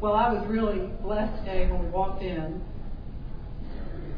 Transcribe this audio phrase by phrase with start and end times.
[0.00, 2.62] Well, I was really blessed today when we walked in.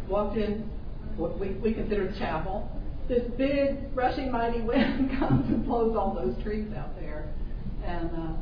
[0.09, 0.71] Walked in
[1.17, 2.71] what we, we consider chapel.
[3.09, 7.35] This big, rushing, mighty wind comes and blows all those trees out there.
[7.85, 8.33] And uh,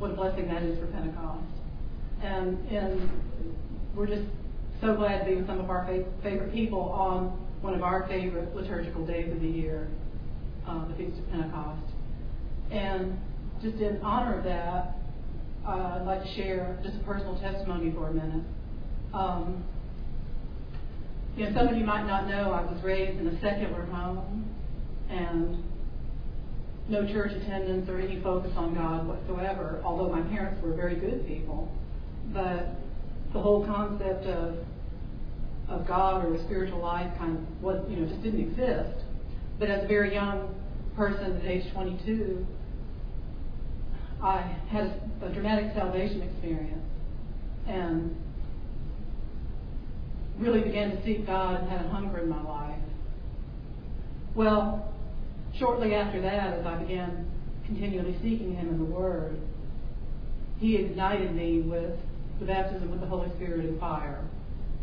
[0.00, 1.46] what a blessing that is for Pentecost.
[2.20, 3.08] And, and
[3.94, 4.26] we're just
[4.80, 5.86] so glad to be with some of our
[6.20, 7.28] favorite people on
[7.60, 9.86] one of our favorite liturgical days of the year,
[10.66, 11.92] uh, the Feast of Pentecost.
[12.72, 13.16] And
[13.62, 14.97] just in honor of that,
[15.68, 18.44] I'd like to share just a personal testimony for a minute.
[19.12, 19.64] Um,
[21.36, 24.48] you know, some of you might not know I was raised in a secular home
[25.10, 25.62] and
[26.88, 31.26] no church attendance or any focus on God whatsoever, although my parents were very good
[31.26, 31.70] people.
[32.32, 32.70] But
[33.34, 34.56] the whole concept of
[35.68, 39.04] of God or a spiritual life kind of was you know just didn't exist.
[39.58, 40.54] But as a very young
[40.96, 42.46] person at age 22,
[44.22, 46.84] I had a, dramatic salvation experience
[47.66, 48.16] and
[50.38, 52.80] really began to seek God and had a hunger in my life.
[54.34, 54.92] Well,
[55.58, 57.30] shortly after that, as I began
[57.66, 59.38] continually seeking Him in the Word,
[60.58, 61.92] He ignited me with
[62.40, 64.24] the baptism with the Holy Spirit and fire.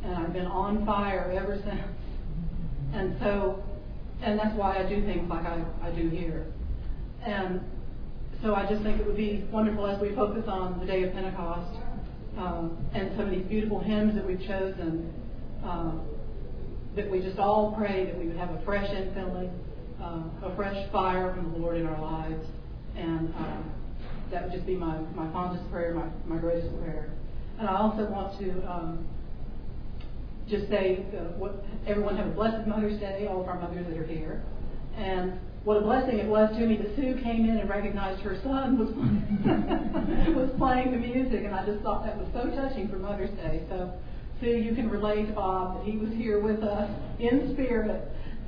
[0.03, 1.97] And I've been on fire ever since.
[2.93, 3.63] And so,
[4.21, 6.45] and that's why I do things like I, I do here.
[7.25, 7.61] And
[8.45, 11.13] so I just think it would be wonderful as we focus on the day of
[11.13, 11.79] Pentecost
[12.37, 15.11] um, and some of these beautiful hymns that we've chosen,
[15.63, 16.07] um,
[16.95, 19.51] that we just all pray that we would have a fresh infilling,
[19.99, 22.45] uh, a fresh fire from the Lord in our lives.
[22.95, 23.73] And um,
[24.29, 27.09] that would just be my, my fondest prayer, my, my greatest prayer.
[27.57, 29.07] And I also want to um,
[30.47, 33.97] just say, uh, what, everyone have a blessed Mother's Day, all of our mothers that
[33.97, 34.43] are here.
[34.95, 38.39] And what a blessing it was to me that Sue came in and recognized her
[38.43, 38.89] son was
[40.35, 43.63] was playing the music, and I just thought that was so touching for Mother's Day.
[43.67, 43.91] So,
[44.39, 46.87] Sue, you can relate to Bob that he was here with us
[47.19, 47.99] in spirit,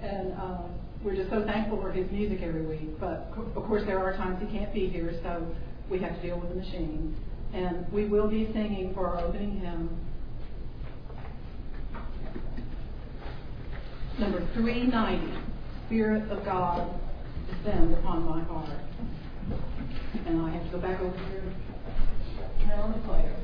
[0.04, 0.62] and uh,
[1.04, 3.00] we're just so thankful for his music every week.
[3.00, 5.44] But of course, there are times he can't be here, so
[5.90, 7.16] we have to deal with the machine.
[7.52, 9.90] And we will be singing for our opening hymn.
[14.20, 15.34] Number 390,
[15.88, 17.00] Spirit of God,
[17.48, 18.80] descend upon my heart.
[20.26, 21.44] And I have to go back over here
[22.68, 23.36] turn on the Claire.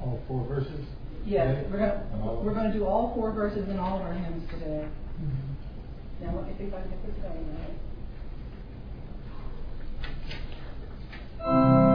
[0.00, 0.84] All four verses?
[1.24, 4.48] Yes, we're going we're going to do all four verses in all of our hymns
[4.50, 4.86] today.
[5.20, 6.24] Mm-hmm.
[6.24, 7.56] Now let me see if I can get this going
[11.40, 11.85] right.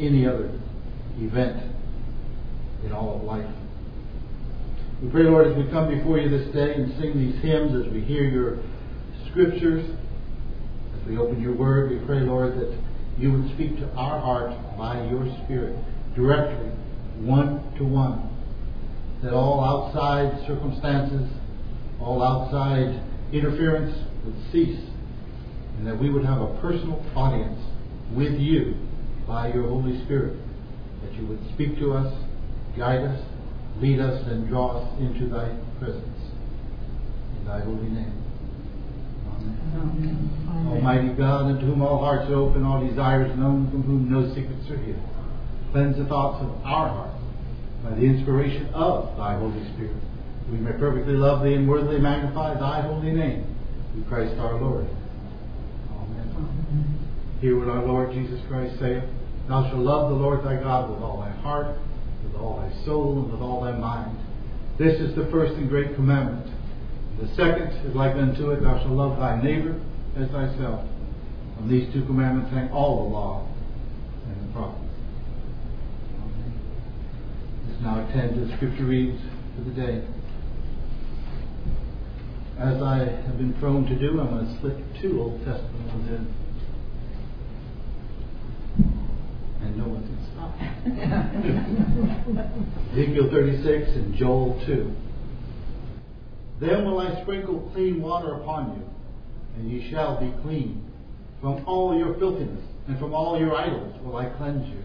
[0.00, 0.50] Any other
[1.18, 1.74] event
[2.84, 3.46] in all of life.
[5.02, 7.92] We pray, Lord, as we come before you this day and sing these hymns, as
[7.92, 8.58] we hear your
[9.30, 9.84] scriptures,
[10.94, 12.78] as we open your word, we pray, Lord, that
[13.18, 15.76] you would speak to our hearts by your Spirit
[16.14, 16.68] directly,
[17.20, 18.28] one to one.
[19.22, 21.28] That all outside circumstances,
[22.00, 23.02] all outside
[23.32, 24.80] interference would cease,
[25.80, 27.58] and that we would have a personal audience
[28.12, 28.74] with you
[29.26, 30.36] by your Holy Spirit,
[31.02, 32.12] that you would speak to us,
[32.76, 33.18] guide us,
[33.78, 36.20] lead us, and draw us into thy presence.
[37.38, 38.12] In thy holy name.
[39.32, 40.30] Amen.
[40.50, 40.68] Amen.
[40.68, 44.68] Almighty God, unto whom all hearts are open, all desires known, from whom no secrets
[44.68, 45.00] are hid,
[45.72, 47.24] cleanse the thoughts of our hearts
[47.82, 49.96] by the inspiration of thy Holy Spirit.
[50.52, 53.46] We may perfectly love thee and worthily magnify thy holy name
[53.94, 54.86] through Christ our Lord.
[57.40, 59.04] Hear what our Lord Jesus Christ saith.
[59.48, 61.76] Thou shalt love the Lord thy God with all thy heart,
[62.22, 64.18] with all thy soul, and with all thy mind.
[64.78, 66.46] This is the first and great commandment.
[67.18, 69.80] The second is like unto it, thou shalt love thy neighbor
[70.16, 70.86] as thyself.
[71.58, 73.48] On these two commandments hang all the law
[74.26, 74.84] and the prophets.
[77.68, 79.20] Let's now attend to the scripture reads
[79.56, 80.04] for the day.
[82.58, 86.08] As I have been prone to do, I'm going to slip two Old Testament ones
[86.10, 86.49] in.
[89.70, 90.50] And no one can stop.
[92.92, 94.92] Ezekiel 36 and Joel 2.
[96.60, 98.84] Then will I sprinkle clean water upon you,
[99.56, 100.90] and ye shall be clean.
[101.40, 104.82] From all your filthiness and from all your idols will I cleanse you.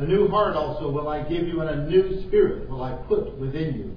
[0.00, 3.38] A new heart also will I give you, and a new spirit will I put
[3.38, 3.96] within you.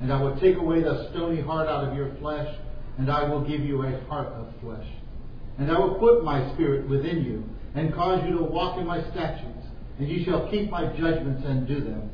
[0.00, 2.54] And I will take away the stony heart out of your flesh,
[2.98, 4.86] and I will give you a heart of flesh.
[5.58, 9.00] And I will put my spirit within you, and cause you to walk in my
[9.10, 9.51] statutes,
[10.02, 12.10] and you shall keep my judgments and do them.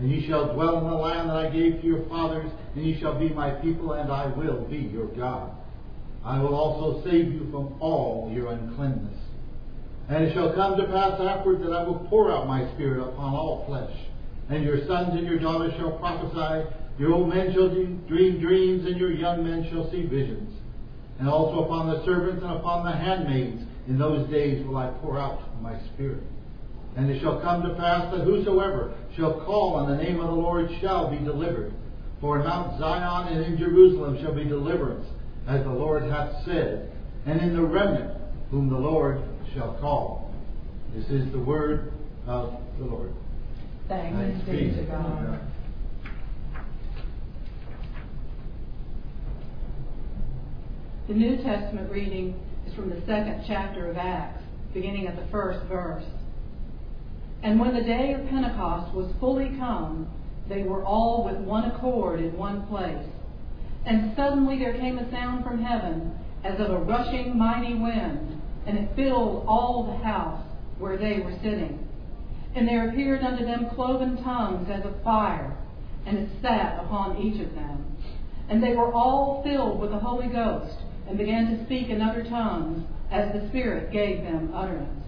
[0.00, 2.98] And you shall dwell in the land that I gave to your fathers, and you
[2.98, 5.52] shall be my people, and I will be your God.
[6.24, 9.16] I will also save you from all your uncleanness.
[10.08, 13.32] And it shall come to pass afterward that I will pour out my spirit upon
[13.32, 13.96] all flesh.
[14.48, 16.68] And your sons and your daughters shall prophesy,
[16.98, 20.52] your old men shall dream dreams, and your young men shall see visions.
[21.20, 25.16] And also upon the servants and upon the handmaids in those days will I pour
[25.16, 26.24] out my spirit.
[26.96, 30.32] And it shall come to pass that whosoever shall call on the name of the
[30.32, 31.72] Lord shall be delivered.
[32.20, 35.06] For in Mount Zion and in Jerusalem shall be deliverance,
[35.48, 36.92] as the Lord hath said,
[37.26, 38.18] and in the remnant
[38.50, 39.22] whom the Lord
[39.54, 40.34] shall call.
[40.94, 41.92] This is the word
[42.26, 43.12] of the Lord.
[43.88, 45.40] Thanks, Thanks be to God.
[51.08, 54.42] The New Testament reading is from the second chapter of Acts,
[54.72, 56.04] beginning at the first verse.
[57.42, 60.08] And when the day of Pentecost was fully come,
[60.48, 63.06] they were all with one accord in one place.
[63.86, 68.78] And suddenly there came a sound from heaven as of a rushing mighty wind, and
[68.78, 70.44] it filled all the house
[70.78, 71.86] where they were sitting.
[72.54, 75.56] And there appeared unto them cloven tongues as of fire,
[76.06, 77.96] and it sat upon each of them.
[78.48, 80.76] And they were all filled with the Holy Ghost
[81.08, 84.99] and began to speak in other tongues as the Spirit gave them utterance.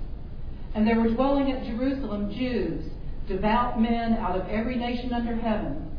[0.75, 2.85] And there were dwelling at Jerusalem Jews,
[3.29, 5.91] devout men out of every nation under heaven.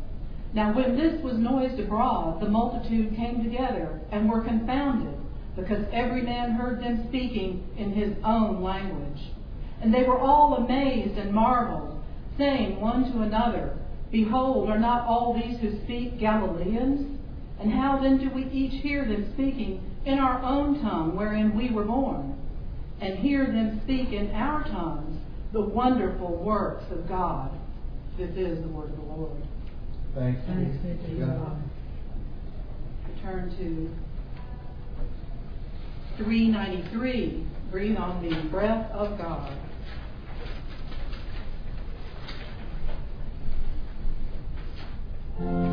[0.54, 5.16] Now when this was noised abroad, the multitude came together and were confounded,
[5.56, 9.32] because every man heard them speaking in his own language.
[9.82, 12.04] And they were all amazed and marveled,
[12.38, 13.78] saying one to another,
[14.12, 17.20] Behold, are not all these who speak Galileans?
[17.60, 21.72] And how then do we each hear them speaking in our own tongue wherein we
[21.72, 22.33] were born,
[23.04, 25.20] and hear them speak in our tongues
[25.52, 27.52] the wonderful works of God.
[28.18, 29.44] This is the word of the Lord.
[30.16, 31.58] Thanks, Thanks be to God.
[33.06, 33.90] I turn to
[36.24, 39.52] 393, Breathe on Me, Breath of God.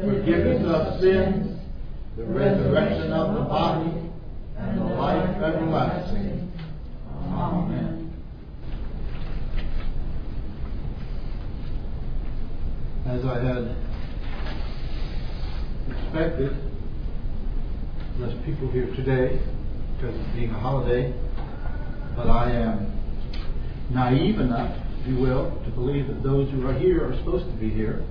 [0.00, 1.60] forgiveness of sins,
[2.16, 3.90] the resurrection of the body,
[4.56, 6.52] and the life everlasting.
[7.30, 7.98] Amen.
[13.08, 13.74] as I had
[15.88, 16.54] expected.
[18.18, 19.40] Less people here today
[19.96, 21.14] because of being a holiday,
[22.14, 22.92] but I am
[23.90, 27.56] naive enough, if you will, to believe that those who are here are supposed to
[27.56, 28.04] be here.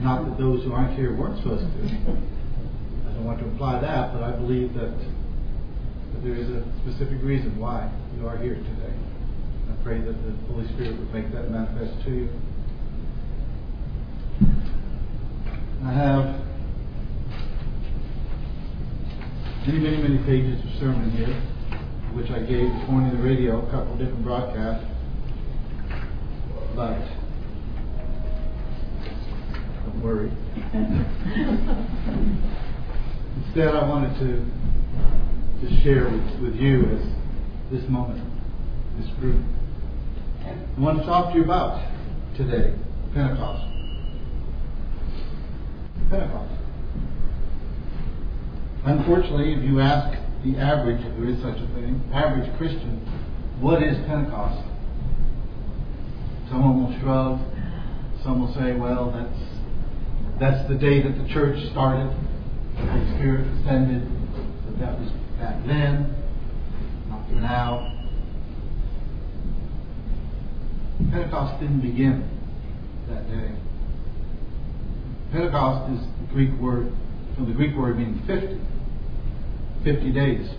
[0.00, 1.82] Not that those who aren't here weren't supposed to.
[1.84, 7.22] I don't want to imply that, but I believe that, that there is a specific
[7.22, 8.94] reason why you are here today.
[9.68, 12.28] I pray that the Holy Spirit would make that manifest to you.
[15.84, 16.40] I have
[19.66, 21.42] many, many, many pages of sermon here,
[22.14, 24.86] which I gave this morning on the radio, a couple different broadcasts.
[26.74, 27.19] But
[30.02, 30.30] worry.
[33.46, 34.60] Instead, I wanted to
[35.60, 37.04] to share with, with you as
[37.70, 38.24] this moment,
[38.98, 39.44] this group.
[40.42, 41.86] I want to talk to you about
[42.34, 42.74] today,
[43.12, 43.66] Pentecost.
[46.08, 46.54] Pentecost.
[48.86, 52.96] Unfortunately, if you ask the average, if there is such a thing, average Christian,
[53.60, 54.66] what is Pentecost?
[56.48, 57.38] Someone will shrug.
[58.24, 59.49] Some will say, well, that's
[60.40, 62.08] that's the day that the church started.
[62.74, 64.08] The Holy Spirit descended.
[64.64, 66.16] But that was back then,
[67.08, 67.92] not for now.
[71.12, 72.24] Pentecost didn't begin
[73.08, 73.52] that day.
[75.32, 76.90] Pentecost is the Greek word,
[77.36, 78.58] from the Greek word meaning 50.
[79.84, 80.50] 50 days.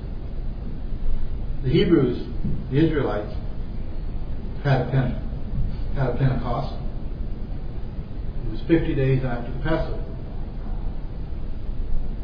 [1.63, 2.27] The Hebrews,
[2.71, 3.33] the Israelites,
[4.63, 6.75] had a, Pente- had a Pentecost.
[8.51, 10.03] It was 50 days after the Passover.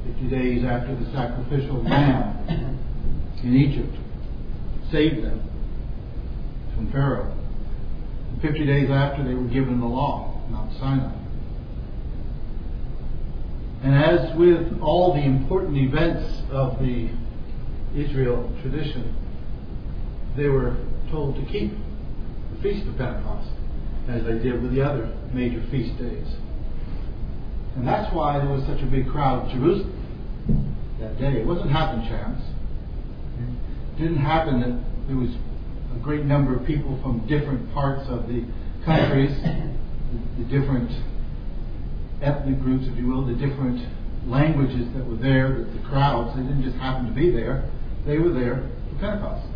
[0.05, 2.79] 50 days after the sacrificial lamb
[3.43, 3.95] in Egypt
[4.91, 5.41] saved them
[6.75, 7.33] from Pharaoh.
[8.41, 11.15] Fifty days after, they were given the law, Mount Sinai.
[13.83, 17.09] And as with all the important events of the
[17.95, 19.15] Israel tradition,
[20.35, 20.75] they were
[21.09, 21.71] told to keep
[22.55, 23.49] the Feast of Pentecost,
[24.09, 26.27] as they did with the other major feast days.
[27.75, 29.93] And that's why there was such a big crowd in Jerusalem
[30.99, 31.39] that day.
[31.39, 32.41] It wasn't happen chance.
[33.39, 34.73] It didn't happen that
[35.07, 35.29] there was
[35.95, 38.45] a great number of people from different parts of the
[38.85, 39.35] countries,
[40.37, 40.89] the different
[42.21, 43.85] ethnic groups, if you will, the different
[44.25, 47.69] languages that were there, that the crowds, they didn't just happen to be there.
[48.05, 49.47] They were there for Pentecost,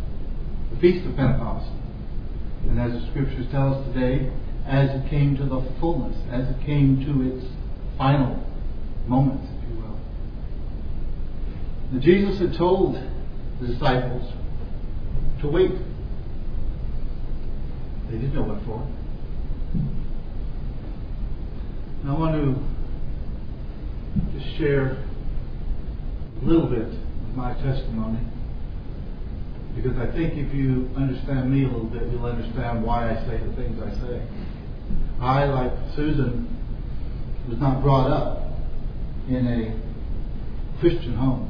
[0.70, 1.68] the Feast of Pentecost.
[2.68, 4.30] And as the scriptures tell us today,
[4.66, 7.44] as it came to the fullness, as it came to its
[7.98, 8.38] final
[9.06, 9.76] moments, if you
[11.92, 12.00] will.
[12.00, 12.94] Jesus had told
[13.60, 14.32] the disciples
[15.40, 15.72] to wait.
[18.10, 18.86] They didn't know what for.
[22.02, 22.56] And I want to
[24.38, 24.96] just share
[26.40, 28.18] a little bit of my testimony
[29.74, 33.38] because I think if you understand me a little bit, you'll understand why I say
[33.38, 34.22] the things I say.
[35.20, 36.48] I, like Susan,
[37.48, 38.52] was not brought up
[39.28, 41.48] in a Christian home.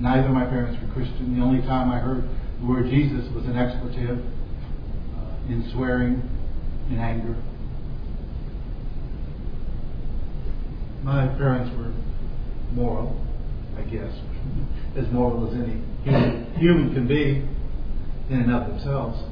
[0.00, 1.36] Neither of my parents were Christian.
[1.36, 2.22] The only time I heard
[2.60, 6.22] the word Jesus was an expletive uh, in swearing,
[6.90, 7.34] in anger.
[11.02, 11.92] My parents were
[12.74, 13.18] moral,
[13.76, 14.12] I guess,
[14.96, 17.46] as moral as any human, human can be
[18.30, 19.22] in and of themselves.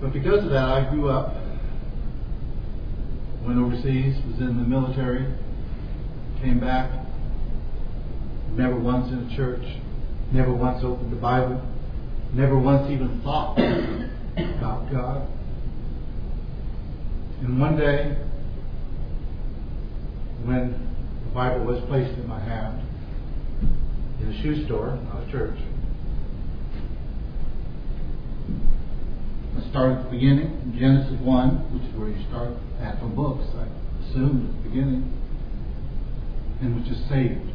[0.00, 1.34] But because of that, I grew up,
[3.42, 5.26] went overseas, was in the military,
[6.42, 6.90] came back,
[8.52, 9.64] never once in a church,
[10.32, 11.62] never once opened the Bible,
[12.32, 13.58] never once even thought
[14.36, 15.28] about God.
[17.40, 18.16] And one day,
[20.44, 20.72] when
[21.24, 22.83] the Bible was placed in my hand,
[24.24, 25.58] in a shoe store, not a church,
[29.56, 33.44] I started at the beginning, Genesis 1, which is where you start at from books,
[33.54, 33.66] I
[34.04, 35.12] assumed at the beginning,
[36.60, 37.50] and was just saved.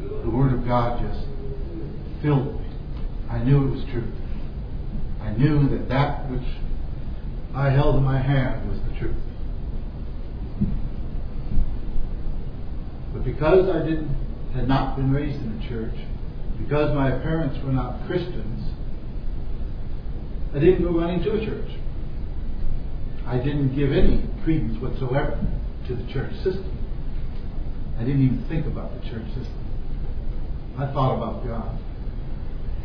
[0.00, 1.26] The Word of God just
[2.22, 2.68] filled me.
[3.30, 4.12] I knew it was true.
[5.22, 6.46] I knew that that which
[7.54, 9.16] I held in my hand was the truth.
[13.12, 14.27] But because I didn't
[14.58, 15.94] had not been raised in the church,
[16.58, 18.74] because my parents were not Christians,
[20.54, 21.70] I didn't go running to a church.
[23.26, 25.38] I didn't give any credence whatsoever
[25.86, 26.74] to the church system.
[27.98, 29.64] I didn't even think about the church system.
[30.78, 31.78] I thought about God.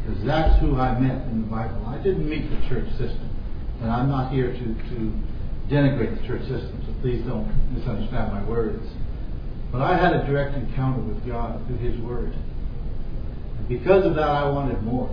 [0.05, 1.85] Because that's who I met in the Bible.
[1.87, 3.29] I didn't meet the church system.
[3.81, 4.97] And I'm not here to, to
[5.71, 8.85] denigrate the church system, so please don't misunderstand my words.
[9.73, 12.31] But I had a direct encounter with God through His Word.
[13.57, 15.09] And because of that, I wanted more.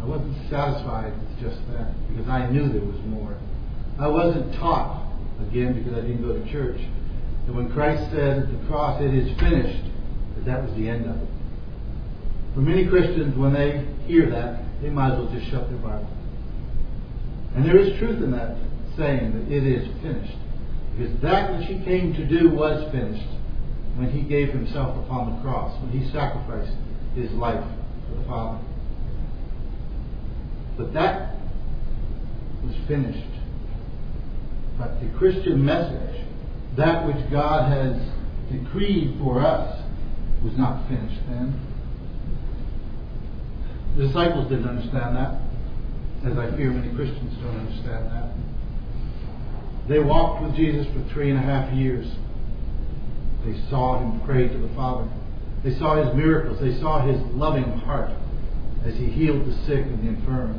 [0.00, 3.36] I wasn't satisfied with just that because I knew there was more.
[3.98, 5.10] I wasn't taught,
[5.48, 6.78] again, because I didn't go to church,
[7.46, 9.82] that when Christ said at the cross, it is finished,
[10.36, 11.28] that that was the end of it.
[12.54, 16.08] For many Christians, when they hear that, they might as well just shut their Bible.
[17.56, 18.56] And there is truth in that
[18.96, 20.38] saying that it is finished.
[20.96, 23.28] Because that which he came to do was finished
[23.96, 26.72] when he gave himself upon the cross, when he sacrificed
[27.14, 27.64] his life
[28.08, 28.64] for the Father.
[30.76, 31.36] But that
[32.62, 33.28] was finished.
[34.78, 36.24] But the Christian message,
[36.76, 37.96] that which God has
[38.52, 39.82] decreed for us,
[40.44, 41.58] was not finished then.
[43.96, 45.40] The disciples didn't understand that,
[46.30, 48.35] as I fear many Christians don't understand that.
[49.88, 52.06] They walked with Jesus for three and a half years.
[53.44, 55.08] They saw him pray to the Father.
[55.62, 56.58] They saw his miracles.
[56.60, 58.10] They saw his loving heart
[58.84, 60.58] as he healed the sick and the infirm.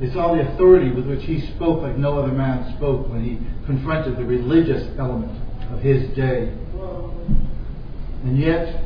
[0.00, 3.38] They saw the authority with which he spoke like no other man spoke when he
[3.66, 5.32] confronted the religious element
[5.70, 6.54] of his day.
[8.24, 8.84] And yet,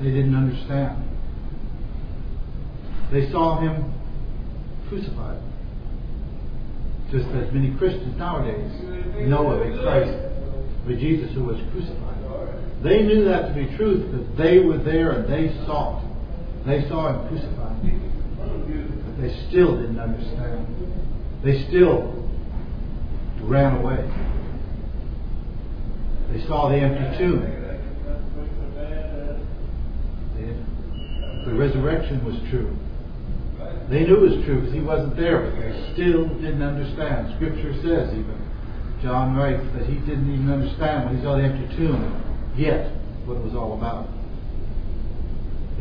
[0.00, 1.08] they didn't understand.
[3.12, 3.92] They saw him
[4.88, 5.40] crucified.
[7.10, 8.70] Just as many Christians nowadays
[9.28, 10.14] know of a Christ,
[10.84, 12.10] of a Jesus who was crucified.
[12.82, 16.66] They knew that to be truth because they were there and they saw it.
[16.66, 17.76] They saw him crucified.
[19.04, 20.66] But they still didn't understand.
[21.44, 22.28] They still
[23.42, 24.08] ran away.
[26.32, 27.56] They saw the empty tomb.
[31.46, 32.76] the resurrection was true.
[33.90, 37.34] They knew it was true because he wasn't there, but they still didn't understand.
[37.34, 38.38] Scripture says even,
[39.02, 41.98] John writes that he didn't even understand when he saw the empty tomb
[42.54, 42.94] yet
[43.26, 44.06] what it was all about.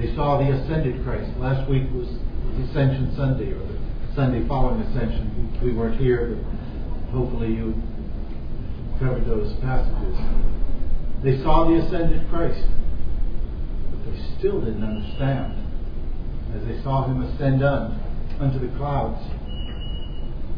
[0.01, 1.37] They saw the ascended Christ.
[1.37, 3.77] Last week was, was Ascension Sunday, or the
[4.15, 5.29] Sunday following Ascension.
[5.61, 7.77] We weren't here, but hopefully you
[8.97, 10.17] covered those passages.
[11.21, 12.65] They saw the ascended Christ,
[13.93, 15.68] but they still didn't understand
[16.55, 17.99] as they saw him ascend un,
[18.39, 19.21] unto the clouds.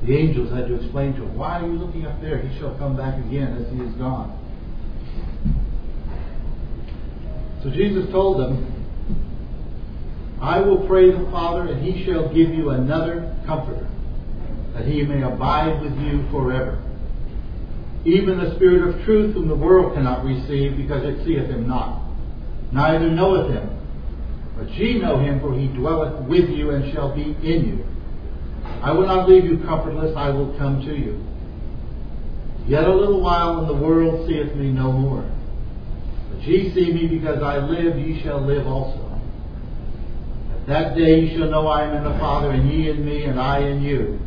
[0.06, 2.40] The angels had to explain to him, Why are you looking up there?
[2.40, 4.38] He shall come back again as he is gone.
[7.64, 8.68] So Jesus told them,
[10.42, 13.88] I will pray the Father, and he shall give you another comforter,
[14.74, 16.82] that he may abide with you forever.
[18.06, 22.02] Even the Spirit of truth, whom the world cannot receive, because it seeth him not,
[22.72, 23.71] neither knoweth him.
[24.58, 27.86] But ye know him, for he dwelleth with you and shall be in you.
[28.82, 31.26] I will not leave you comfortless, I will come to you.
[32.68, 35.30] Yet a little while, and the world seeth me no more.
[36.32, 39.20] But ye see me, because I live, ye shall live also.
[40.56, 43.24] At that day ye shall know I am in the Father, and ye in me,
[43.24, 44.20] and I in you.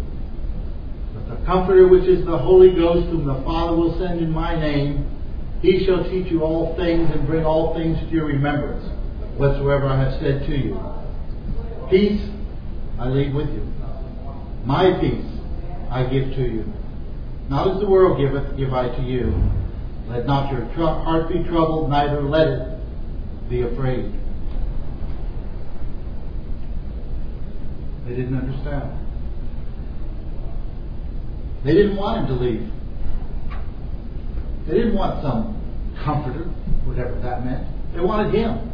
[1.14, 4.58] But the Comforter, which is the Holy Ghost, whom the Father will send in my
[4.58, 5.06] name,
[5.62, 8.84] he shall teach you all things, and bring all things to your remembrance,
[9.36, 10.78] whatsoever I have said to you.
[11.90, 12.22] Peace
[12.98, 13.62] I leave with you.
[14.64, 15.26] My peace
[15.90, 16.72] I give to you.
[17.48, 19.34] Not as the world giveth, give I to you.
[20.08, 24.12] Let not your heart be troubled, neither let it be afraid.
[28.06, 29.00] They didn't understand.
[31.64, 32.70] They didn't want him to leave.
[34.66, 35.60] They didn't want some
[36.04, 36.44] comforter,
[36.84, 37.66] whatever that meant.
[37.94, 38.73] They wanted him.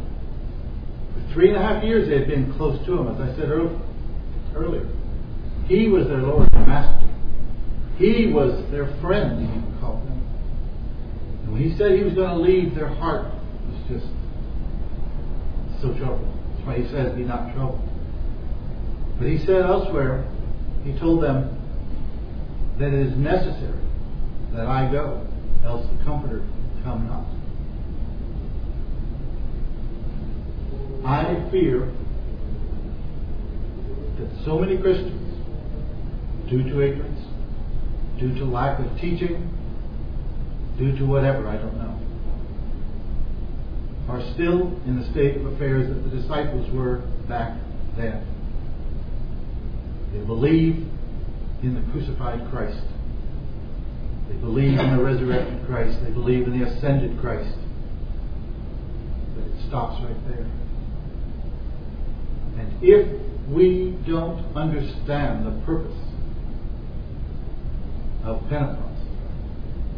[1.33, 4.87] Three and a half years they had been close to him, as I said earlier.
[5.67, 7.07] He was their Lord and Master.
[7.97, 10.21] He was their friend, he even called them.
[11.43, 13.31] And when he said he was going to leave, their heart
[13.67, 14.07] was just
[15.81, 16.27] so troubled.
[16.53, 17.87] That's why he says, Be not troubled.
[19.17, 20.25] But he said elsewhere,
[20.83, 21.57] he told them
[22.79, 23.79] that it is necessary
[24.53, 25.25] that I go,
[25.63, 26.43] else the Comforter
[26.83, 27.25] come not.
[31.31, 31.91] I fear
[34.19, 35.17] that so many Christians
[36.49, 37.21] due to ignorance,
[38.19, 39.49] due to lack of teaching,
[40.77, 41.99] due to whatever, I don't know,
[44.09, 46.97] are still in the state of affairs that the disciples were
[47.29, 47.57] back
[47.95, 48.27] then.
[50.11, 50.85] They believe
[51.63, 52.83] in the crucified Christ.
[54.27, 55.97] They believe in the resurrected Christ.
[56.03, 57.55] They believe in the ascended Christ.
[59.35, 60.47] But it stops right there.
[62.57, 65.97] And if we don't understand the purpose
[68.23, 68.87] of Pentecost.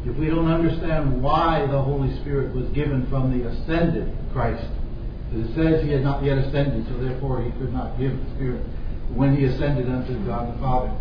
[0.06, 4.68] If we don't understand why the Holy Spirit was given from the ascended Christ,
[5.34, 8.66] it says he had not yet ascended, so therefore he could not give the Spirit.
[9.14, 10.96] When he ascended unto God the Father,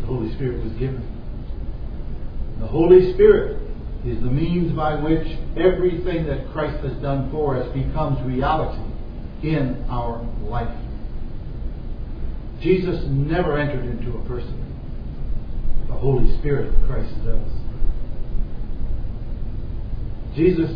[0.00, 1.02] the Holy Spirit was given.
[2.60, 3.60] The Holy Spirit
[4.04, 5.26] is the means by which
[5.56, 8.91] everything that Christ has done for us becomes reality
[9.42, 10.76] in our life.
[12.60, 14.58] Jesus never entered into a person
[15.88, 17.48] the Holy Spirit of Christ does.
[20.34, 20.70] Jesus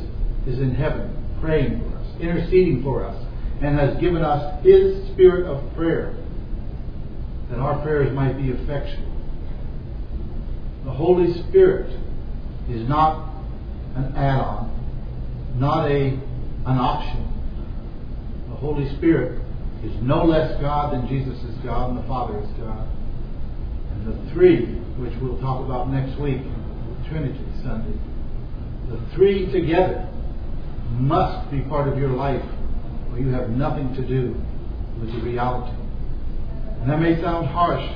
[0.46, 3.24] is in heaven praying for us, interceding for us,
[3.62, 6.14] and has given us His spirit of prayer
[7.50, 9.12] that our prayers might be effectual.
[10.84, 11.98] The Holy Spirit
[12.68, 13.32] is not
[13.94, 17.35] an add on, not a, an option.
[18.66, 19.40] The Holy Spirit
[19.84, 22.82] is no less God than Jesus is God and the Father is God.
[23.94, 24.66] And the three
[24.98, 26.42] which we'll talk about next week,
[27.06, 27.94] Trinity Sunday.
[28.90, 30.10] The three together
[30.98, 32.42] must be part of your life,
[33.12, 34.34] or you have nothing to do
[34.98, 35.70] with the reality.
[36.82, 37.86] And that may sound harsh,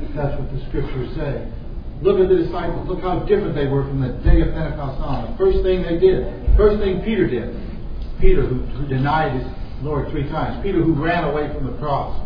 [0.00, 1.44] but that's what the scriptures say.
[2.00, 2.88] Look at the disciples.
[2.88, 5.32] Look how different they were from the day of Pentecost on.
[5.32, 6.24] The first thing they did,
[6.56, 7.52] first thing Peter did,
[8.18, 9.44] Peter who, who denied his
[9.84, 12.18] Lord three times, Peter who ran away from the cross.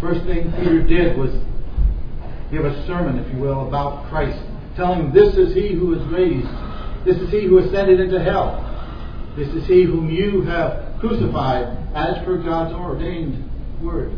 [0.00, 1.30] First thing Peter did was
[2.50, 4.42] give a sermon, if you will, about Christ,
[4.74, 6.48] telling this is he who was raised,
[7.04, 8.64] this is he who ascended into hell,
[9.36, 13.50] this is he whom you have crucified as per God's ordained
[13.82, 14.12] word.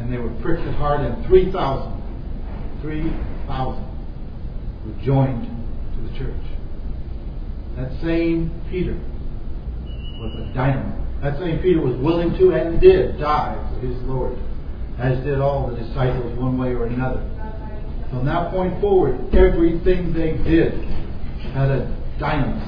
[0.00, 3.84] And they were pricked at heart, and 3,000, 3,000
[4.84, 5.46] were joined
[5.94, 6.42] to the church.
[7.76, 8.98] That same Peter
[10.20, 11.60] was a dynamo That St.
[11.60, 14.38] Peter was willing to and did die for his Lord,
[14.98, 17.20] as did all the disciples one way or another.
[18.08, 20.72] From that point forward, everything they did
[21.52, 21.86] had a
[22.18, 22.64] dynamic,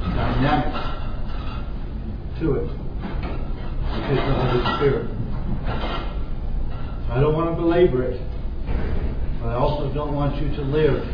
[0.00, 0.72] dynamic
[2.40, 2.68] to it,
[3.92, 5.10] which is the Holy Spirit.
[7.10, 8.20] I don't want to belabor it,
[9.40, 11.06] but I also don't want you to live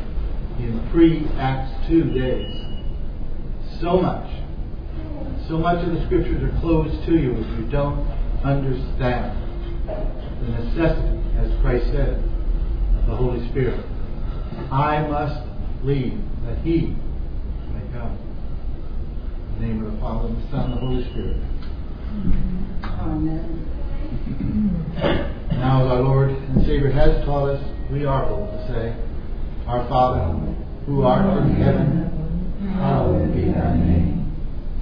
[0.59, 2.65] in pre-Acts 2 days.
[3.81, 4.31] So much,
[5.51, 8.07] so much of the scriptures are closed to you if you don't
[8.47, 9.35] understand
[10.39, 12.23] the necessity, as Christ said,
[13.03, 13.85] of the Holy Spirit.
[14.71, 15.43] I must
[15.83, 16.95] leave that He
[17.75, 18.17] may come.
[19.57, 21.43] In the name of the Father, and the Son, and the Holy Spirit.
[23.03, 23.67] Amen.
[25.51, 28.95] Now, as our Lord and Savior has taught us, we are bold to say,
[29.67, 30.33] Our Father,
[30.87, 34.20] who art in heaven, hallowed be thy name.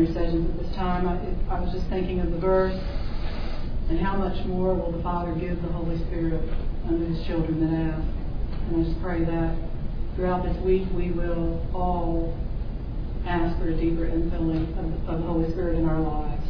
[0.00, 1.06] intercessions at this time.
[1.06, 2.76] I, I was just thinking of the verse,
[3.88, 6.40] and how much more will the Father give the Holy Spirit
[6.86, 8.08] unto His children that ask?
[8.68, 9.56] And I just pray that
[10.16, 12.36] throughout this week we will all
[13.26, 16.46] ask for a deeper infilling of, of the Holy Spirit in our lives.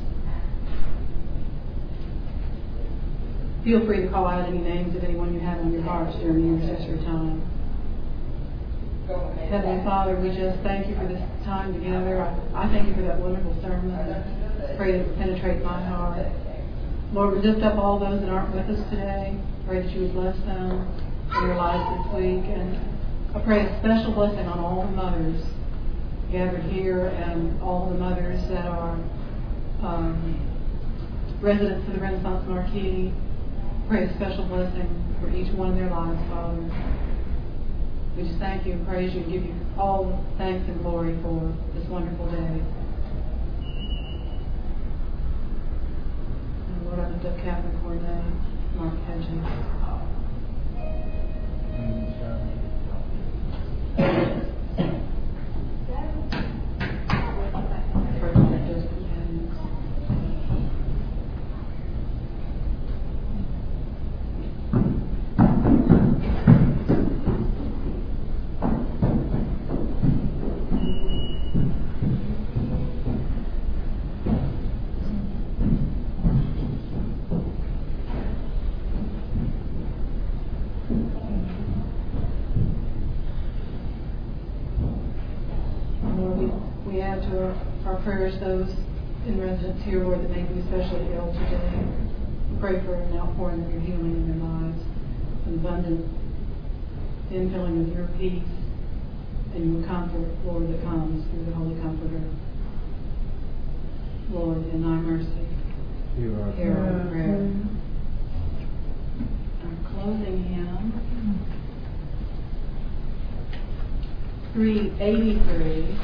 [3.64, 6.40] Feel free to call out any names of anyone you have on your hearts during
[6.40, 7.42] the intercessory time.
[9.10, 12.22] Heavenly Father, we just thank you for this time together.
[12.54, 13.90] I, thank you for that wonderful sermon.
[13.90, 16.30] I pray that it penetrates my heart.
[17.12, 19.36] Lord, we lift up all those that aren't with us today.
[19.66, 20.86] Pray that you would bless them
[21.34, 22.46] in their lives this week.
[22.54, 22.78] And
[23.34, 25.42] I pray a special blessing on all the mothers
[26.30, 28.94] gathered here and all the mothers that are
[29.82, 30.38] um,
[31.42, 33.12] residents of the Renaissance Marquis.
[33.88, 34.86] Pray a special blessing
[35.20, 36.99] for each one of their lives, Father.
[38.20, 41.56] We just thank you and praise you and give you all thanks and glory for
[41.72, 42.60] this wonderful day.
[46.68, 48.24] And Lord, I lift up Catherine Cornet,
[48.76, 49.70] Mark Hedges.
[53.96, 54.49] Pray
[88.20, 88.68] our prayers those
[89.26, 91.72] in residence here, Lord, that may be especially ill today.
[92.52, 94.82] We pray for an outpouring of your healing in their lives,
[95.46, 96.04] an abundant
[97.32, 98.44] infilling of your peace
[99.54, 102.20] and your comfort, Lord, that comes through the Holy Comforter.
[104.30, 105.48] Lord, in thy mercy,
[106.18, 107.50] You are hear our prayer.
[109.64, 110.92] Our closing hymn.
[114.52, 115.99] 383.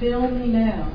[0.00, 0.88] Fill me now.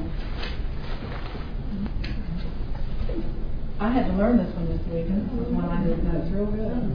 [3.80, 5.06] I had to learn this one this week.
[5.06, 6.18] This was one I didn't know.
[6.26, 6.90] It's real good.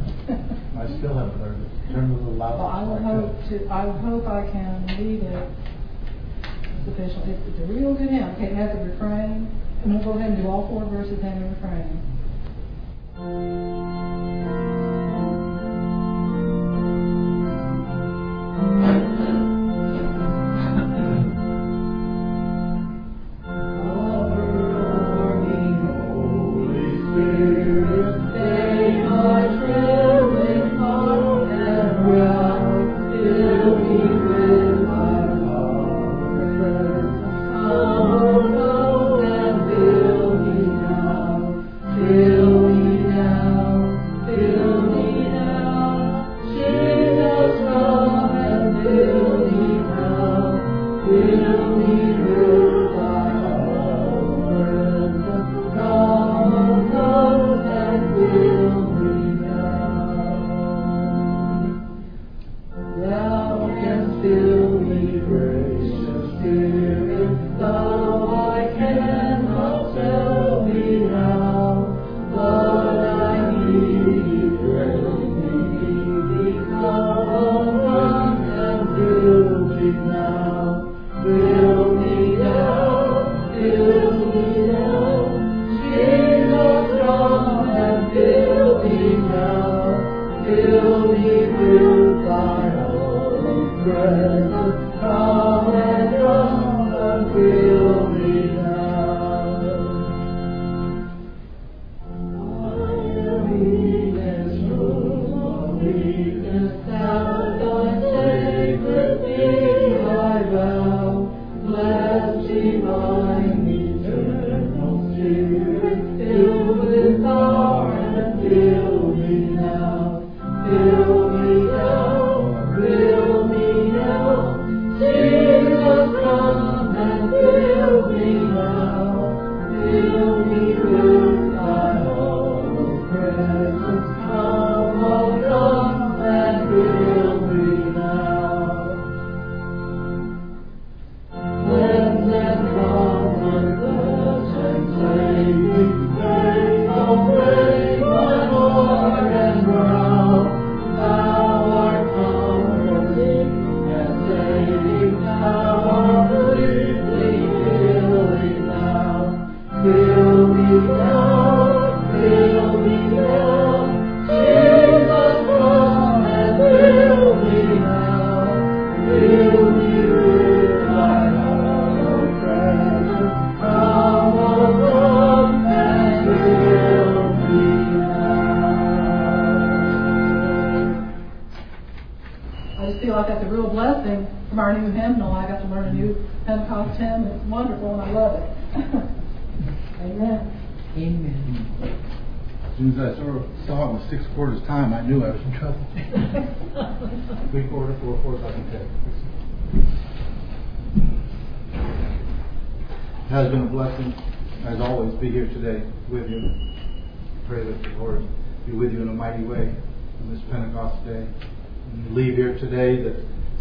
[0.74, 1.70] I still haven't learned it.
[1.94, 2.58] Turn a little louder.
[2.58, 5.54] Well, I will hope to, I hope I can lead it
[6.84, 7.34] sufficiently.
[7.34, 8.34] It's, it's a real good hymn.
[8.34, 9.46] Okay, it has a refrain.
[9.84, 11.94] And we'll go ahead and do all four verses and the refrain.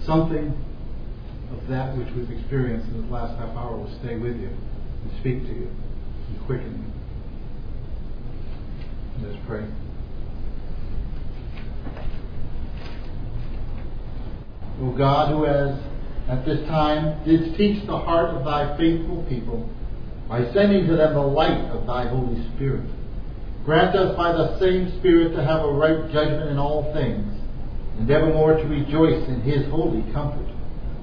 [0.06, 0.54] Something
[1.52, 5.12] of that which we've experienced in this last half hour will stay with you and
[5.20, 5.70] speak to you
[6.28, 6.92] and quicken
[9.22, 9.28] you.
[9.28, 9.66] Let's pray.
[14.82, 15.78] O God, who has
[16.30, 19.70] at this time didst teach the heart of thy faithful people
[20.28, 22.90] by sending to them the light of thy Holy Spirit,
[23.70, 27.22] grant us by the same Spirit to have a right judgment in all things
[28.00, 30.50] and evermore to rejoice in his holy comfort.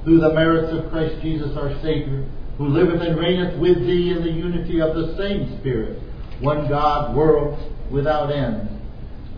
[0.03, 2.27] Through the merits of Christ Jesus our Savior,
[2.59, 6.03] who liveth and reigneth with thee in the unity of the same Spirit,
[6.41, 7.57] one God, world
[7.93, 8.69] without end.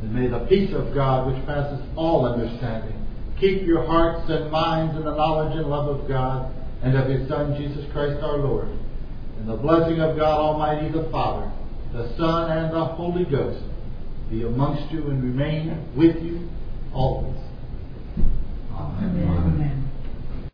[0.00, 2.96] And may the peace of God, which passes all understanding,
[3.38, 6.50] keep your hearts and minds in the knowledge and love of God
[6.82, 8.68] and of his Son, Jesus Christ our Lord.
[9.36, 11.52] And the blessing of God Almighty, the Father,
[11.92, 13.64] the Son, and the Holy Ghost
[14.30, 16.48] be amongst you and remain with you
[16.92, 17.36] always.
[18.72, 19.28] Amen.
[19.28, 19.87] Amen.